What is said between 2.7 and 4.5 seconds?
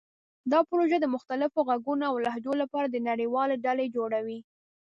د نړیوالې ډلې جوړوي.